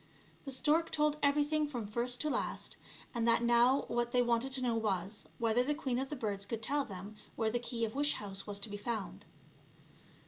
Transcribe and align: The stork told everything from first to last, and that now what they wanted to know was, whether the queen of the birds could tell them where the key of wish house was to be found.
The 0.45 0.51
stork 0.51 0.89
told 0.89 1.17
everything 1.21 1.67
from 1.67 1.85
first 1.85 2.19
to 2.21 2.29
last, 2.31 2.75
and 3.13 3.27
that 3.27 3.43
now 3.43 3.85
what 3.87 4.11
they 4.13 4.23
wanted 4.23 4.51
to 4.53 4.61
know 4.63 4.73
was, 4.73 5.29
whether 5.37 5.63
the 5.63 5.75
queen 5.75 5.99
of 5.99 6.09
the 6.09 6.15
birds 6.15 6.43
could 6.47 6.63
tell 6.63 6.83
them 6.83 7.15
where 7.35 7.51
the 7.51 7.59
key 7.59 7.85
of 7.85 7.93
wish 7.93 8.13
house 8.13 8.47
was 8.47 8.59
to 8.61 8.69
be 8.69 8.77
found. 8.77 9.25